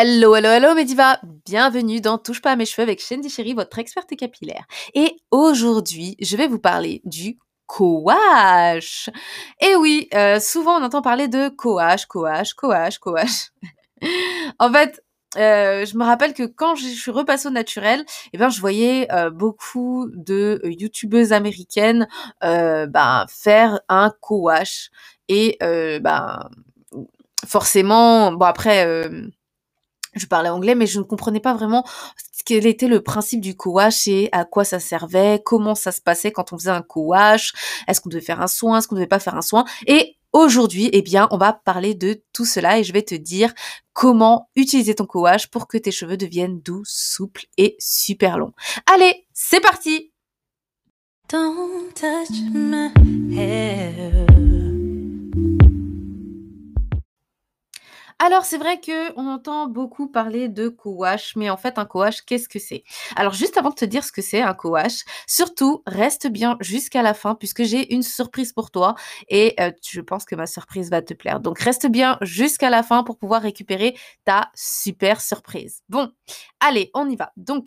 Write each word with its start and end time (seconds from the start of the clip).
Hello, 0.00 0.36
hello, 0.36 0.50
hello 0.50 0.76
Mediva 0.76 1.18
Bienvenue 1.44 2.00
dans 2.00 2.18
Touche 2.18 2.40
pas 2.40 2.52
à 2.52 2.56
mes 2.56 2.66
cheveux 2.66 2.84
avec 2.84 3.00
Shandy 3.00 3.28
Chéri, 3.28 3.52
votre 3.54 3.80
experte 3.80 4.14
capillaire. 4.14 4.64
Et 4.94 5.16
aujourd'hui, 5.32 6.14
je 6.20 6.36
vais 6.36 6.46
vous 6.46 6.60
parler 6.60 7.02
du 7.04 7.36
coash. 7.66 9.10
Et 9.60 9.74
oui, 9.74 10.08
euh, 10.14 10.38
souvent 10.38 10.80
on 10.80 10.84
entend 10.84 11.02
parler 11.02 11.26
de 11.26 11.48
coash, 11.48 12.06
coash, 12.06 12.54
coash, 12.54 12.98
coash. 12.98 13.50
en 14.60 14.72
fait, 14.72 15.02
euh, 15.36 15.84
je 15.84 15.96
me 15.96 16.04
rappelle 16.04 16.32
que 16.32 16.44
quand 16.44 16.76
je 16.76 16.86
suis 16.86 17.10
repassée 17.10 17.48
au 17.48 17.50
naturel, 17.50 18.04
eh 18.32 18.38
ben 18.38 18.50
je 18.50 18.60
voyais 18.60 19.12
euh, 19.12 19.30
beaucoup 19.30 20.08
de 20.14 20.60
youtubeuses 20.62 21.32
américaines 21.32 22.06
ben, 22.40 23.26
faire 23.28 23.80
un 23.88 24.12
co-wash 24.20 24.90
et 25.26 25.58
ben 25.60 26.48
forcément, 27.44 28.30
bon 28.30 28.46
après 28.46 29.10
je 30.18 30.26
parlais 30.26 30.48
anglais, 30.48 30.74
mais 30.74 30.86
je 30.86 30.98
ne 30.98 31.04
comprenais 31.04 31.40
pas 31.40 31.54
vraiment 31.54 31.84
quel 32.44 32.66
était 32.66 32.88
le 32.88 33.02
principe 33.02 33.42
du 33.42 33.56
co-wash 33.56 34.08
et 34.08 34.30
à 34.32 34.46
quoi 34.46 34.64
ça 34.64 34.80
servait, 34.80 35.42
comment 35.44 35.74
ça 35.74 35.92
se 35.92 36.00
passait 36.00 36.32
quand 36.32 36.52
on 36.54 36.58
faisait 36.58 36.70
un 36.70 36.80
co-wash, 36.80 37.52
est-ce 37.86 38.00
qu'on 38.00 38.08
devait 38.08 38.22
faire 38.22 38.40
un 38.40 38.46
soin, 38.46 38.78
est-ce 38.78 38.88
qu'on 38.88 38.94
devait 38.94 39.06
pas 39.06 39.18
faire 39.18 39.36
un 39.36 39.42
soin. 39.42 39.66
Et 39.86 40.16
aujourd'hui, 40.32 40.88
eh 40.94 41.02
bien, 41.02 41.28
on 41.30 41.36
va 41.36 41.52
parler 41.52 41.94
de 41.94 42.22
tout 42.32 42.46
cela 42.46 42.78
et 42.78 42.84
je 42.84 42.92
vais 42.94 43.02
te 43.02 43.14
dire 43.14 43.52
comment 43.92 44.48
utiliser 44.56 44.94
ton 44.94 45.04
co-wash 45.04 45.48
pour 45.48 45.68
que 45.68 45.76
tes 45.76 45.90
cheveux 45.90 46.16
deviennent 46.16 46.60
doux, 46.60 46.82
souples 46.86 47.44
et 47.58 47.76
super 47.78 48.38
longs. 48.38 48.54
Allez, 48.86 49.26
c'est 49.34 49.60
parti! 49.60 50.12
Don't 51.28 51.92
touch 51.94 52.30
my 52.54 52.90
hair. 53.36 54.47
Alors 58.20 58.44
c'est 58.44 58.58
vrai 58.58 58.80
que 58.80 59.12
on 59.16 59.28
entend 59.28 59.68
beaucoup 59.68 60.08
parler 60.08 60.48
de 60.48 60.68
co-wash, 60.68 61.36
mais 61.36 61.50
en 61.50 61.56
fait 61.56 61.78
un 61.78 61.84
co-wash, 61.84 62.22
qu'est-ce 62.22 62.48
que 62.48 62.58
c'est? 62.58 62.82
Alors 63.14 63.32
juste 63.32 63.56
avant 63.56 63.70
de 63.70 63.76
te 63.76 63.84
dire 63.84 64.02
ce 64.02 64.10
que 64.10 64.22
c'est 64.22 64.42
un 64.42 64.54
co-wash, 64.54 65.04
surtout 65.28 65.82
reste 65.86 66.26
bien 66.26 66.56
jusqu'à 66.60 67.02
la 67.02 67.14
fin 67.14 67.36
puisque 67.36 67.62
j'ai 67.62 67.92
une 67.94 68.02
surprise 68.02 68.52
pour 68.52 68.72
toi 68.72 68.96
et 69.28 69.54
euh, 69.60 69.70
je 69.88 70.00
pense 70.00 70.24
que 70.24 70.34
ma 70.34 70.46
surprise 70.46 70.90
va 70.90 71.00
te 71.00 71.14
plaire. 71.14 71.38
Donc 71.38 71.60
reste 71.60 71.86
bien 71.86 72.18
jusqu'à 72.22 72.70
la 72.70 72.82
fin 72.82 73.04
pour 73.04 73.18
pouvoir 73.18 73.40
récupérer 73.42 73.96
ta 74.24 74.50
super 74.54 75.20
surprise. 75.20 75.82
Bon, 75.88 76.10
allez, 76.60 76.90
on 76.94 77.08
y 77.08 77.14
va. 77.16 77.32
Donc 77.36 77.66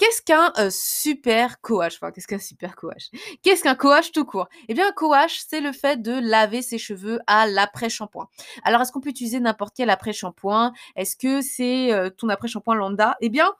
Qu'est-ce 0.00 0.22
qu'un 0.22 0.50
euh, 0.56 0.70
super 0.72 1.60
coach? 1.60 1.96
Enfin, 1.96 2.10
qu'est-ce 2.10 2.26
qu'un 2.26 2.38
super 2.38 2.74
coach? 2.74 3.10
Qu'est-ce 3.42 3.62
qu'un 3.62 3.74
coach 3.74 4.12
tout 4.12 4.24
court? 4.24 4.48
Eh 4.68 4.72
bien, 4.72 4.88
un 4.88 4.92
coach, 4.92 5.42
c'est 5.46 5.60
le 5.60 5.72
fait 5.72 6.00
de 6.00 6.12
laver 6.12 6.62
ses 6.62 6.78
cheveux 6.78 7.20
à 7.26 7.46
l'après-shampoing. 7.46 8.26
Alors, 8.64 8.80
est-ce 8.80 8.92
qu'on 8.92 9.02
peut 9.02 9.10
utiliser 9.10 9.40
n'importe 9.40 9.74
quel 9.76 9.90
après-shampoing? 9.90 10.72
Est-ce 10.96 11.16
que 11.16 11.42
c'est 11.42 11.92
euh, 11.92 12.08
ton 12.08 12.30
après-shampoing 12.30 12.76
lambda? 12.76 13.18
Eh 13.20 13.28
bien, 13.28 13.52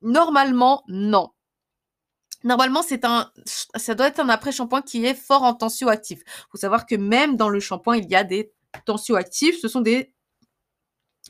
normalement, 0.00 0.82
non. 0.88 1.28
Normalement, 2.42 2.80
ça 2.82 3.94
doit 3.94 4.06
être 4.06 4.20
un 4.20 4.30
après-shampoing 4.30 4.80
qui 4.80 5.04
est 5.04 5.12
fort 5.12 5.42
en 5.42 5.52
tensioactif. 5.52 6.20
Il 6.24 6.44
faut 6.52 6.58
savoir 6.58 6.86
que 6.86 6.94
même 6.94 7.36
dans 7.36 7.50
le 7.50 7.60
shampoing, 7.60 7.98
il 7.98 8.08
y 8.08 8.16
a 8.16 8.24
des 8.24 8.50
tensioactifs. 8.86 9.60
Ce 9.60 9.68
sont 9.68 9.82
des 9.82 10.14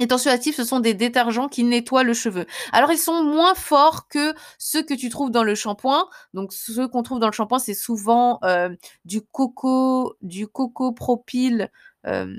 les 0.00 0.08
tensioactifs, 0.08 0.56
ce 0.56 0.64
sont 0.64 0.80
des 0.80 0.94
détergents 0.94 1.48
qui 1.48 1.62
nettoient 1.62 2.02
le 2.02 2.14
cheveu. 2.14 2.46
Alors, 2.72 2.90
ils 2.90 2.98
sont 2.98 3.22
moins 3.22 3.54
forts 3.54 4.08
que 4.08 4.34
ceux 4.58 4.82
que 4.82 4.94
tu 4.94 5.10
trouves 5.10 5.30
dans 5.30 5.44
le 5.44 5.54
shampoing. 5.54 6.08
Donc, 6.32 6.54
ceux 6.54 6.88
qu'on 6.88 7.02
trouve 7.02 7.20
dans 7.20 7.26
le 7.26 7.32
shampoing, 7.32 7.58
c'est 7.58 7.74
souvent 7.74 8.38
euh, 8.42 8.70
du 9.04 9.20
coco, 9.20 10.16
du 10.22 10.48
coco 10.48 10.92
propyl 10.92 11.70
euh, 12.06 12.34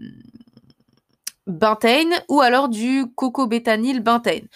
bentane 1.45 2.13
ou 2.29 2.41
alors 2.41 2.67
du 2.67 3.05
coco 3.15 3.45
bétanyl 3.45 4.01
bentane. 4.01 4.47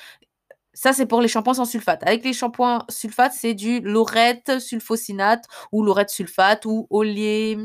Ça, 0.73 0.91
c'est 0.91 1.05
pour 1.05 1.21
les 1.21 1.27
shampoings 1.27 1.53
sans 1.53 1.65
sulfate. 1.65 2.01
Avec 2.07 2.25
les 2.25 2.33
shampoings 2.33 2.85
sulfate, 2.89 3.33
c'est 3.33 3.53
du 3.53 3.81
laurette 3.81 4.59
sulfosinate 4.59 5.45
ou 5.71 5.83
laurette 5.83 6.09
sulfate 6.09 6.65
ou 6.65 6.87
olé... 6.89 7.57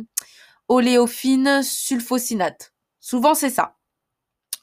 oléophine 0.68 1.62
sulfosinate. 1.62 2.74
Souvent, 3.00 3.34
c'est 3.34 3.50
ça 3.50 3.79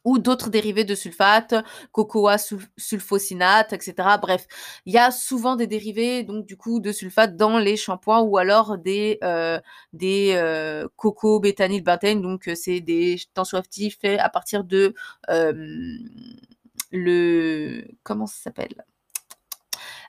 ou 0.07 0.19
d'autres 0.19 0.49
dérivés 0.49 0.85
de 0.85 0.95
sulfate, 0.95 1.53
cocoa 1.91 2.37
sulfosinate, 2.77 3.73
etc. 3.73 4.17
Bref, 4.21 4.47
il 4.85 4.93
y 4.93 4.97
a 4.97 5.11
souvent 5.11 5.57
des 5.57 5.67
dérivés 5.67 6.23
donc 6.23 6.45
du 6.45 6.55
coup 6.55 6.79
de 6.79 6.93
sulfate 6.93 7.35
dans 7.35 7.59
les 7.59 7.75
shampoings 7.75 8.21
ou 8.21 8.37
alors 8.37 8.77
des 8.77 9.17
euh, 9.23 9.59
des 9.91 10.31
euh, 10.35 10.87
coco 10.95 11.41
bétanyl 11.41 11.83
bentane 11.83 12.21
donc 12.21 12.47
euh, 12.47 12.55
c'est 12.55 12.79
des 12.79 13.17
tensioactifs 13.33 13.99
faits 13.99 14.19
à 14.19 14.29
partir 14.29 14.63
de 14.63 14.93
le 16.91 17.83
comment 18.03 18.27
ça 18.27 18.43
s'appelle? 18.43 18.85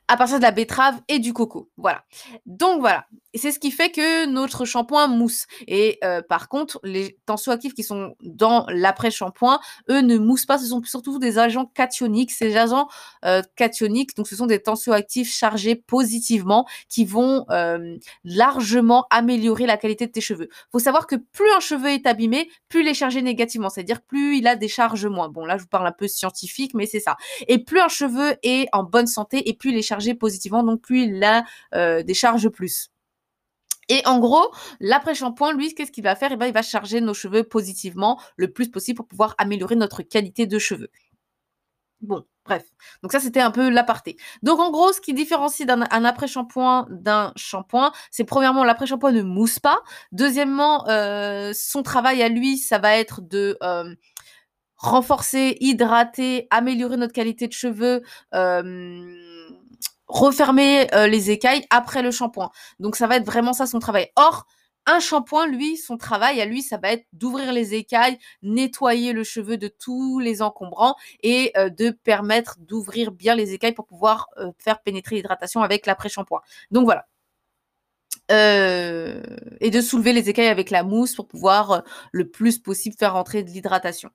À 0.09 0.17
partir 0.17 0.39
de 0.39 0.43
la 0.43 0.51
betterave 0.51 1.01
et 1.09 1.19
du 1.19 1.35
coco. 1.35 1.71
Voilà. 1.77 2.03
Donc 2.47 2.81
voilà. 2.81 3.07
C'est 3.35 3.53
ce 3.53 3.59
qui 3.59 3.71
fait 3.71 3.91
que 3.91 4.25
notre 4.25 4.65
shampoing 4.65 5.07
mousse. 5.07 5.47
Et 5.67 5.99
euh, 6.03 6.23
par 6.23 6.49
contre, 6.49 6.81
les 6.83 7.19
tensioactifs 7.27 7.75
qui 7.75 7.85
sont 7.85 8.15
dans 8.23 8.65
l'après-shampoing, 8.71 9.61
eux 9.91 10.01
ne 10.01 10.17
moussent 10.17 10.47
pas. 10.47 10.59
Ce 10.59 10.67
sont 10.67 10.83
surtout 10.83 11.19
des 11.19 11.39
agents 11.39 11.67
cationiques. 11.67 12.33
Ces 12.33 12.57
agents 12.57 12.89
euh, 13.27 13.43
cationiques, 13.55 14.17
donc 14.17 14.29
ce 14.29 14.35
sont 14.35 14.47
des 14.47 14.63
tensioactifs 14.63 15.31
chargés 15.31 15.75
positivement 15.75 16.67
qui 16.89 17.05
vont 17.05 17.45
euh, 17.51 17.97
largement 18.25 19.07
améliorer 19.11 19.67
la 19.67 19.77
qualité 19.77 20.07
de 20.07 20.13
tes 20.13 20.23
cheveux. 20.23 20.49
faut 20.73 20.79
savoir 20.79 21.07
que 21.07 21.17
plus 21.17 21.51
un 21.55 21.61
cheveu 21.61 21.89
est 21.89 22.07
abîmé, 22.07 22.49
plus 22.71 22.81
il 22.81 22.89
est 22.89 22.95
chargé 22.95 23.21
négativement. 23.21 23.69
C'est-à-dire 23.69 24.01
plus 24.01 24.39
il 24.39 24.47
a 24.47 24.57
des 24.57 24.69
charges 24.69 25.07
moins. 25.07 25.29
Bon, 25.29 25.45
là, 25.45 25.59
je 25.59 25.63
vous 25.63 25.69
parle 25.69 25.87
un 25.87 25.93
peu 25.93 26.09
scientifique, 26.09 26.73
mais 26.73 26.87
c'est 26.87 27.01
ça. 27.01 27.17
Et 27.47 27.63
plus 27.63 27.81
un 27.81 27.89
cheveu 27.89 28.37
est 28.43 28.69
en 28.73 28.85
bonne 28.85 29.07
santé 29.07 29.51
et 29.51 29.53
plus 29.53 29.71
il 29.71 29.77
est 29.77 29.83
chargé 29.83 29.98
positivement, 30.15 30.63
donc 30.63 30.83
plus 30.83 31.05
il 31.05 31.25
a 31.25 31.45
des 32.03 32.15
charges 32.15 32.49
plus. 32.49 32.91
Et 33.89 34.03
en 34.07 34.19
gros, 34.19 34.53
l'après-shampoing, 34.81 35.55
lui, 35.55 35.75
qu'est-ce 35.75 35.93
qu'il 35.93 36.05
va 36.05 36.15
faire? 36.15 36.33
Eh 36.33 36.37
ben, 36.37 36.47
il 36.47 36.53
va 36.53 36.63
charger 36.63 37.01
nos 37.01 37.15
cheveux 37.15 37.45
positivement 37.45 38.21
le 38.37 38.53
plus 38.53 38.71
possible 38.71 38.99
pour 38.99 39.07
pouvoir 39.07 39.35
améliorer 39.39 39.77
notre 39.77 40.03
qualité 40.03 40.47
de 40.47 40.59
cheveux. 40.59 40.91
Bon, 42.01 42.25
bref. 42.45 42.65
Donc 43.03 43.13
ça, 43.13 43.19
c'était 43.19 43.41
un 43.41 43.51
peu 43.51 43.71
l'aparté. 43.71 44.17
Donc 44.43 44.61
en 44.61 44.71
gros, 44.71 44.93
ce 44.93 45.01
qui 45.01 45.15
différencie 45.15 45.67
d'un 45.67 45.83
après-shampoing 45.83 46.87
d'un 46.91 47.33
shampoing, 47.35 47.93
c'est 48.11 48.25
premièrement, 48.25 48.63
l'après-shampoing 48.63 49.13
ne 49.13 49.23
mousse 49.23 49.59
pas. 49.59 49.81
Deuxièmement, 50.13 50.87
euh, 50.89 51.53
son 51.55 51.83
travail 51.83 52.23
à 52.23 52.29
lui, 52.29 52.59
ça 52.59 52.79
va 52.79 52.97
être 52.97 53.21
de 53.21 53.57
euh, 53.63 53.95
renforcer, 54.77 55.57
hydrater, 55.61 56.47
améliorer 56.51 56.99
notre 56.99 57.15
qualité 57.15 57.49
de 57.49 57.53
cheveux. 57.53 58.03
Euh, 58.35 59.38
refermer 60.09 60.93
euh, 60.95 61.07
les 61.07 61.31
écailles 61.31 61.65
après 61.71 62.03
le 62.03 62.11
shampoing. 62.11 62.51
Donc 62.79 62.97
ça 62.97 63.07
va 63.07 63.17
être 63.17 63.27
vraiment 63.27 63.53
ça 63.53 63.67
son 63.67 63.79
travail. 63.79 64.11
Or, 64.17 64.47
un 64.87 65.01
shampoing, 65.01 65.47
lui, 65.49 65.77
son 65.77 65.99
travail 65.99 66.41
à 66.41 66.47
lui, 66.47 66.63
ça 66.63 66.79
va 66.79 66.93
être 66.93 67.07
d'ouvrir 67.13 67.53
les 67.53 67.75
écailles, 67.75 68.19
nettoyer 68.43 69.13
le 69.13 69.23
cheveu 69.23 69.59
de 69.59 69.69
tous 69.69 70.19
les 70.19 70.41
encombrants 70.41 70.97
et 71.23 71.53
euh, 71.59 71.69
de 71.69 71.91
permettre 71.91 72.57
d'ouvrir 72.59 73.13
bien 73.13 73.35
les 73.35 73.53
écailles 73.53 73.75
pour 73.75 73.87
pouvoir 73.87 74.29
euh, 74.39 74.51
faire 74.59 74.81
pénétrer 74.81 75.17
l'hydratation 75.17 75.63
avec 75.63 75.85
l'après-shampoing. 75.87 76.41
Donc 76.71 76.85
voilà. 76.85 77.07
et 78.31 79.71
de 79.71 79.81
soulever 79.81 80.13
les 80.13 80.29
écailles 80.31 80.49
avec 80.49 80.71
la 80.71 80.83
mousse 80.83 81.15
pour 81.15 81.27
pouvoir 81.29 81.83
le 82.13 82.29
plus 82.29 82.59
possible 82.59 82.97
faire 82.99 83.15
rentrer 83.15 83.43
de 83.43 83.51
l'hydratation. 83.51 84.11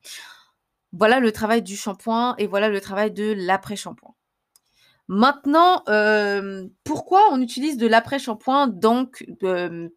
Voilà 0.92 1.20
le 1.20 1.32
travail 1.32 1.62
du 1.64 1.76
shampoing 1.76 2.36
et 2.38 2.48
voilà 2.48 2.70
le 2.70 2.80
travail 2.82 3.12
de 3.12 3.34
l'après-shampoing. 3.36 4.14
Maintenant, 5.16 5.84
euh, 5.90 6.66
pourquoi 6.84 7.22
on 7.32 7.40
utilise 7.40 7.78
de 7.78 7.86
l'après-shampoing 7.86 8.66
donc 8.66 9.24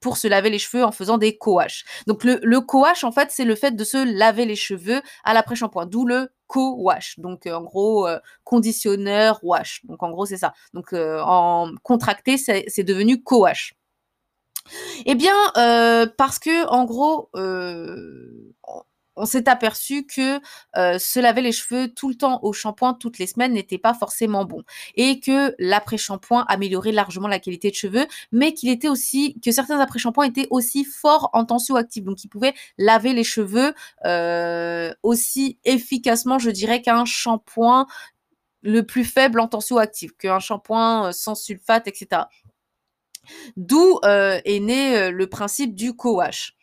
pour 0.03 0.19
se 0.19 0.29
laver 0.29 0.51
les 0.51 0.59
cheveux 0.59 0.85
en 0.85 0.93
faisant 0.93 1.17
des 1.17 1.39
co-wash? 1.39 1.87
Donc 2.07 2.23
le, 2.23 2.39
le 2.43 2.61
co-wash 2.61 3.03
en 3.03 3.13
fait 3.13 3.31
c'est 3.31 3.47
le 3.47 3.55
fait 3.55 3.75
de 3.75 3.83
se 3.83 3.97
laver 3.97 4.45
les 4.45 4.57
cheveux 4.57 5.01
à 5.25 5.33
l'après-shampoing, 5.33 5.87
d'où 5.87 6.05
le 6.07 6.29
co-wash. 6.49 7.19
Donc 7.19 7.47
euh, 7.47 7.55
en 7.55 7.63
gros 7.63 8.07
euh, 8.07 8.19
conditionneur 8.45 9.41
wash. 9.43 9.81
Donc 9.85 10.03
en 10.03 10.11
gros 10.11 10.27
c'est 10.27 10.37
ça. 10.37 10.53
Donc 10.75 10.93
en 10.93 11.71
contracté 11.83 12.37
c'est 12.37 12.85
devenu 12.85 13.23
co-wash. 13.23 13.73
Eh 15.07 15.15
bien, 15.15 15.33
parce 16.19 16.39
que 16.39 16.67
en 16.67 16.85
gros, 16.85 17.31
on 19.17 19.27
s'est 19.27 19.49
aperçu 19.49 20.07
que 20.07 20.41
euh, 20.77 20.99
se 20.99 21.19
laver 21.19 21.43
les 21.43 21.53
cheveux 21.53 21.93
tout 21.93 22.09
le 22.09 22.15
temps 22.15 22.41
au 22.43 22.53
shampoing 22.53 22.95
toutes 22.95 23.19
les 23.19 23.27
semaines 23.27 23.53
n'était 23.53 23.79
pas 23.79 23.95
forcément 23.95 24.45
bon 24.45 24.63
et 24.95 25.21
que 25.21 25.55
l'après-shampoing 25.59 26.45
améliorait 26.49 26.93
largement 26.93 27.29
la 27.29 27.39
qualité 27.39 27.71
de 27.71 27.75
cheveux, 27.75 28.07
mais 28.33 28.53
qu'il 28.53 28.69
était 28.69 28.89
aussi 28.89 29.39
que 29.41 29.51
certains 29.51 29.81
après-shampoings 29.81 30.27
étaient 30.27 30.49
aussi 30.51 30.85
forts 30.85 31.31
en 31.33 31.45
tensioactif, 31.45 32.05
donc 32.05 32.23
ils 32.25 32.29
pouvaient 32.29 32.55
laver 32.79 33.13
les 33.13 33.25
cheveux 33.25 33.75
euh, 34.05 34.93
aussi 35.03 35.59
efficacement, 35.65 36.39
je 36.39 36.51
dirais, 36.51 36.83
qu'un 36.83 37.05
shampoing 37.05 37.87
le 38.63 38.85
plus 38.85 39.05
faible 39.05 39.41
en 39.41 39.49
tensioactif, 39.49 40.13
qu'un 40.17 40.41
shampoing 40.41 41.09
euh, 41.09 41.13
sans 41.13 41.35
sulfate, 41.35 41.89
etc. 41.89 42.23
D'où 43.57 43.99
est 44.05 44.61
né 44.61 45.11
le 45.11 45.27
principe 45.27 45.75
du 45.75 45.97
co-wash. 45.97 46.56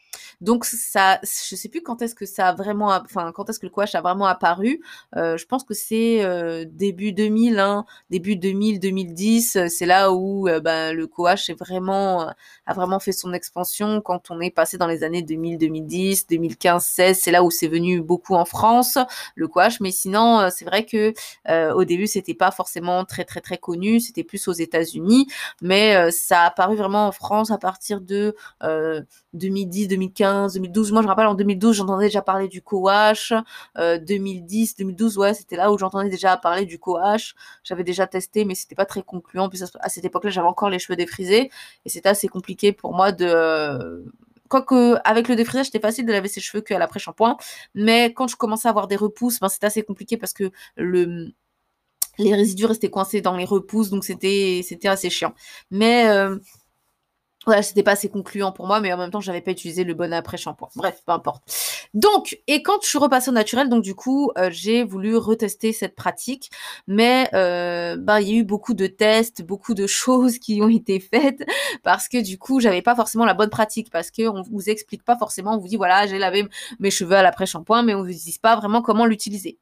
Donc 0.44 0.66
ça, 0.66 1.22
je 1.24 1.56
sais 1.56 1.70
plus 1.70 1.82
quand 1.82 2.02
est-ce 2.02 2.16
que 2.16 2.26
ça 2.26 2.50
a 2.50 2.54
vraiment, 2.54 3.02
quand 3.34 3.50
est-ce 3.50 3.60
que 3.60 3.66
le 3.66 3.72
coach 3.72 3.96
a 3.96 4.02
vraiment 4.02 4.26
apparu. 4.26 4.82
Euh, 5.16 5.38
je 5.38 5.46
pense 5.46 5.64
que 5.64 5.74
c'est 5.74 6.22
euh, 6.22 6.66
début 6.68 7.14
2000, 7.14 7.60
hein, 7.60 7.86
début 8.10 8.36
2000, 8.36 8.82
2010. 8.82 9.70
c'est 9.70 9.86
là 9.86 10.12
où 10.12 10.50
ben, 10.62 10.94
le 10.94 11.08
vraiment 11.58 12.30
a 12.66 12.74
vraiment 12.74 13.00
fait 13.00 13.14
son 13.14 13.32
expansion 13.32 14.02
quand 14.02 14.32
on 14.32 14.42
est 14.42 14.52
passé 14.52 14.78
dans 14.78 14.88
les 14.88 15.06
années 15.06 15.22
2000, 15.22 15.58
2010, 15.58 16.28
2015, 16.28 16.84
16. 16.84 17.20
C'est 17.20 17.32
là 17.32 17.42
où 17.42 17.50
c'est 17.50 17.70
venu 17.70 18.02
beaucoup 18.02 18.36
en 18.36 18.44
France 18.44 18.98
le 19.36 19.48
coach. 19.48 19.80
Mais 19.80 19.92
sinon, 19.92 20.50
c'est 20.52 20.66
vrai 20.66 20.86
que 20.86 21.14
au 21.74 21.86
début 21.86 22.08
c'était 22.08 22.34
pas 22.34 22.52
forcément 22.52 23.06
très 23.06 23.24
très 23.24 23.40
très 23.40 23.58
connu. 23.58 24.02
C'était 24.02 24.26
plus 24.26 24.46
aux 24.50 24.54
États-Unis, 24.54 25.28
mais 25.62 26.12
ça 26.12 26.42
a 26.42 26.48
apparu 26.48 26.76
vraiment 26.76 27.08
en 27.08 27.14
France 27.14 27.50
à 27.50 27.58
partir 27.58 28.02
de 28.02 28.36
2010, 29.34 29.88
2015, 29.88 30.33
2012. 30.54 30.92
Moi, 30.92 31.02
je 31.02 31.06
me 31.06 31.10
rappelle 31.10 31.28
en 31.28 31.36
2012, 31.36 31.76
j'entendais 31.76 32.06
déjà 32.06 32.22
parler 32.22 32.48
du 32.48 32.62
coash. 32.62 33.34
2010, 33.78 34.76
2012, 34.78 35.18
ouais, 35.18 35.34
c'était 35.34 35.56
là 35.56 35.72
où 35.72 35.78
j'entendais 35.78 36.10
déjà 36.10 36.38
parler 36.38 36.66
du 36.66 36.80
coash. 36.80 37.36
J'avais 37.64 37.84
déjà 37.84 38.08
testé, 38.08 38.46
mais 38.46 38.56
c'était 38.56 38.76
pas 38.76 38.86
très 38.86 39.04
concluant. 39.04 39.50
Puis 39.50 39.62
à 39.80 39.90
cette 39.90 40.06
époque-là, 40.06 40.30
j'avais 40.30 40.48
encore 40.48 40.70
les 40.70 40.80
cheveux 40.80 40.96
défrisés 40.96 41.52
et 41.86 41.90
c'était 41.90 42.10
assez 42.10 42.28
compliqué 42.28 42.72
pour 42.72 42.94
moi 42.94 43.12
de 43.12 44.04
quoique 44.50 45.00
avec 45.04 45.28
le 45.28 45.36
défrisage 45.36 45.68
c'était 45.68 45.80
facile 45.80 46.06
de 46.06 46.12
laver 46.12 46.28
ses 46.28 46.42
cheveux 46.42 46.62
qu'à 46.62 46.78
l'après-shampoing 46.78 47.38
mais 47.74 48.14
quand 48.14 48.28
je 48.28 48.36
commençais 48.36 48.68
à 48.68 48.72
avoir 48.72 48.88
des 48.88 48.96
repousses 48.96 49.40
ben, 49.40 49.50
c'était 49.50 49.66
assez 49.68 49.84
compliqué 49.84 50.18
parce 50.18 50.34
que 50.34 50.52
le 50.76 51.32
les 52.20 52.36
résidus 52.36 52.68
restaient 52.68 52.92
coincés 52.92 53.22
dans 53.22 53.36
les 53.36 53.46
repousses 53.46 53.90
donc 53.90 54.04
c'était 54.04 54.62
c'était 54.64 54.88
assez 54.88 55.10
chiant 55.10 55.34
mais 55.72 56.08
euh, 56.10 56.38
voilà, 57.46 57.62
c'était 57.62 57.84
pas 57.84 57.92
assez 57.92 58.10
concluant 58.10 58.52
pour 58.52 58.68
moi, 58.68 58.80
mais 58.80 58.94
en 58.94 58.98
même 58.98 59.12
temps, 59.12 59.22
j'avais 59.22 59.42
pas 59.42 59.52
utilisé 59.52 59.84
le 59.84 59.94
bon 59.94 60.14
après-shampoing. 60.14 60.70
Bref, 60.76 61.02
peu 61.06 61.12
importe. 61.12 61.44
Donc, 61.94 62.40
et 62.48 62.64
quand 62.64 62.82
je 62.82 62.88
suis 62.88 62.98
repassée 62.98 63.30
au 63.30 63.34
naturel, 63.34 63.70
donc 63.70 63.84
du 63.84 63.96
coup, 63.96 64.32
euh, 64.38 64.50
j'ai 64.52 64.84
voulu 64.84 65.18
retester 65.18 65.74
cette 65.74 65.96
pratique, 65.96 66.50
mais 66.88 67.30
euh, 67.34 67.98
bah, 67.98 68.22
il 68.22 68.30
y 68.30 68.32
a 68.34 68.36
eu 68.36 68.44
beaucoup 68.44 68.74
de 68.74 68.88
tests, 68.88 69.44
beaucoup 69.44 69.74
de 69.74 69.88
choses 69.88 70.40
qui 70.40 70.62
ont 70.62 70.70
été 70.70 71.00
faites, 71.00 71.44
parce 71.84 72.08
que 72.08 72.22
du 72.22 72.38
coup, 72.38 72.60
j'avais 72.60 72.82
pas 72.82 72.96
forcément 72.96 73.26
la 73.26 73.34
bonne 73.34 73.50
pratique, 73.50 73.90
parce 73.92 74.12
que 74.12 74.28
on 74.28 74.42
vous 74.42 74.70
explique 74.70 75.04
pas 75.04 75.18
forcément, 75.18 75.56
on 75.56 75.60
vous 75.60 75.68
dit 75.68 75.78
voilà, 75.78 76.08
j'ai 76.08 76.20
lavé 76.20 76.48
mes 76.80 76.92
cheveux 76.92 77.16
à 77.16 77.24
l'après-shampoing, 77.24 77.84
mais 77.84 77.94
on 77.96 78.04
vous 78.04 78.10
dit 78.10 78.40
pas 78.42 78.56
vraiment 78.56 78.82
comment 78.82 79.06
l'utiliser. 79.06 79.60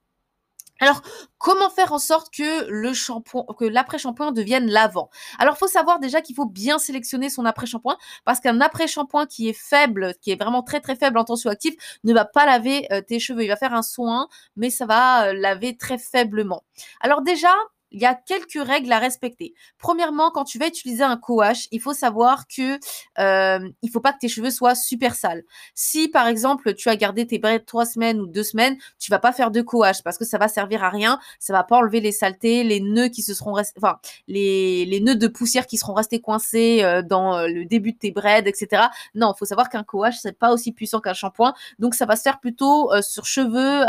Alors, 0.81 1.01
comment 1.37 1.69
faire 1.69 1.93
en 1.93 1.99
sorte 1.99 2.33
que 2.33 2.65
le 2.67 2.91
shampoing, 2.91 3.45
que 3.57 3.65
l'après-shampoing 3.65 4.31
devienne 4.31 4.67
lavant? 4.69 5.11
Alors, 5.37 5.57
faut 5.57 5.67
savoir 5.67 5.99
déjà 5.99 6.21
qu'il 6.21 6.35
faut 6.35 6.47
bien 6.47 6.79
sélectionner 6.79 7.29
son 7.29 7.45
après-shampoing 7.45 7.97
parce 8.25 8.39
qu'un 8.39 8.59
après-shampoing 8.59 9.27
qui 9.27 9.47
est 9.47 9.53
faible, 9.53 10.15
qui 10.21 10.31
est 10.31 10.41
vraiment 10.41 10.63
très 10.63 10.81
très 10.81 10.95
faible 10.95 11.19
en 11.19 11.23
tension 11.23 11.51
active, 11.51 11.75
ne 12.03 12.13
va 12.13 12.25
pas 12.25 12.47
laver 12.47 12.91
euh, 12.91 13.01
tes 13.01 13.19
cheveux. 13.19 13.43
Il 13.43 13.47
va 13.47 13.57
faire 13.57 13.75
un 13.75 13.83
soin, 13.83 14.27
mais 14.55 14.71
ça 14.71 14.87
va 14.87 15.27
euh, 15.27 15.33
laver 15.33 15.77
très 15.77 15.99
faiblement. 15.99 16.63
Alors 16.99 17.21
déjà, 17.21 17.53
il 17.91 18.01
y 18.01 18.05
a 18.05 18.15
quelques 18.15 18.65
règles 18.65 18.91
à 18.91 18.99
respecter. 18.99 19.53
Premièrement, 19.77 20.31
quand 20.31 20.45
tu 20.45 20.57
vas 20.57 20.67
utiliser 20.67 21.03
un 21.03 21.17
co-wash, 21.17 21.67
il 21.71 21.81
faut 21.81 21.93
savoir 21.93 22.47
que 22.47 22.79
euh, 23.19 23.69
il 23.81 23.89
faut 23.91 23.99
pas 23.99 24.13
que 24.13 24.19
tes 24.19 24.29
cheveux 24.29 24.49
soient 24.49 24.75
super 24.75 25.15
sales. 25.15 25.43
Si 25.75 26.07
par 26.07 26.27
exemple 26.27 26.73
tu 26.73 26.89
as 26.89 26.95
gardé 26.95 27.27
tes 27.27 27.39
braids 27.39 27.59
trois 27.59 27.85
semaines 27.85 28.19
ou 28.21 28.27
deux 28.27 28.43
semaines, 28.43 28.77
tu 28.99 29.11
vas 29.11 29.19
pas 29.19 29.33
faire 29.33 29.51
de 29.51 29.61
co-wash 29.61 30.03
parce 30.03 30.17
que 30.17 30.25
ça 30.25 30.37
va 30.37 30.47
servir 30.47 30.83
à 30.83 30.89
rien. 30.89 31.19
Ça 31.39 31.53
va 31.53 31.63
pas 31.63 31.77
enlever 31.77 31.99
les 31.99 32.11
saletés, 32.11 32.63
les 32.63 32.79
nœuds 32.79 33.09
qui 33.09 33.21
se 33.21 33.33
seront 33.33 33.57
enfin 33.77 33.99
les, 34.27 34.99
nœuds 35.01 35.15
de 35.15 35.27
poussière 35.27 35.67
qui 35.67 35.77
seront 35.77 35.93
restés 35.93 36.21
coincés 36.21 36.83
euh, 36.83 37.01
dans 37.01 37.37
euh, 37.37 37.47
le 37.47 37.65
début 37.65 37.93
de 37.93 37.97
tes 37.97 38.11
braids, 38.11 38.43
etc. 38.45 38.83
Non, 39.15 39.33
il 39.35 39.39
faut 39.39 39.45
savoir 39.45 39.69
qu'un 39.69 39.83
co-wash 39.83 40.17
c'est 40.19 40.37
pas 40.37 40.53
aussi 40.53 40.71
puissant 40.71 40.99
qu'un 40.99 41.13
shampoing, 41.13 41.53
donc 41.79 41.95
ça 41.95 42.05
va 42.05 42.15
se 42.15 42.21
faire 42.21 42.39
plutôt 42.39 42.91
euh, 42.93 43.01
sur 43.01 43.25
cheveux 43.25 43.85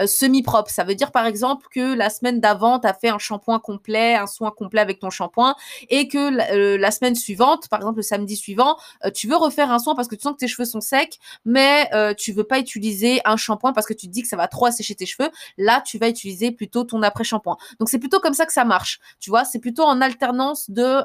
euh, 0.00 0.06
semi-propre. 0.06 0.70
Ça 0.70 0.84
veut 0.84 0.94
dire 0.94 1.12
par 1.12 1.26
exemple 1.26 1.66
que 1.70 1.94
la 1.94 2.10
semaine 2.10 2.40
d'avant, 2.40 2.78
tu 2.78 2.86
as 2.86 2.94
fait 2.94 3.08
un 3.08 3.18
shampoing 3.18 3.58
complet, 3.58 4.14
un 4.14 4.26
soin 4.26 4.50
complet 4.50 4.80
avec 4.80 4.98
ton 4.98 5.10
shampoing 5.10 5.54
et 5.88 6.08
que 6.08 6.30
la, 6.30 6.52
euh, 6.52 6.90
semaine 6.90 7.14
suivante, 7.14 7.68
par 7.68 7.80
exemple 7.80 7.98
le 7.98 8.02
samedi 8.02 8.36
suivant, 8.36 8.76
euh, 9.04 9.10
tu 9.10 9.28
veux 9.28 9.36
refaire 9.36 9.70
un 9.70 9.78
soin 9.78 9.94
parce 9.94 10.08
que 10.08 10.14
tu 10.14 10.22
sens 10.22 10.32
que 10.32 10.38
tes 10.38 10.48
cheveux 10.48 10.64
sont 10.64 10.80
secs, 10.80 11.18
mais 11.44 11.90
tu 12.16 12.32
veux 12.32 12.44
pas 12.44 12.58
utiliser 12.58 13.20
un 13.24 13.36
shampoing 13.36 13.72
parce 13.72 13.86
que 13.86 13.94
tu 13.94 14.06
te 14.06 14.12
dis 14.12 14.22
que 14.22 14.28
ça 14.28 14.36
va 14.36 14.48
trop 14.48 14.66
assécher 14.66 14.94
tes 14.94 15.06
cheveux. 15.06 15.30
Là, 15.56 15.82
tu 15.84 15.98
vas 15.98 16.08
utiliser 16.08 16.50
plutôt 16.50 16.84
ton 16.84 17.02
après-shampoing. 17.02 17.56
Donc 17.78 17.88
c'est 17.88 17.98
plutôt 17.98 18.20
comme 18.20 18.34
ça 18.34 18.46
que 18.46 18.52
ça 18.52 18.64
marche. 18.64 19.00
Tu 19.20 19.30
vois, 19.30 19.44
c'est 19.44 19.58
plutôt 19.58 19.84
en 19.84 20.00
alternance 20.00 20.70
de 20.70 21.02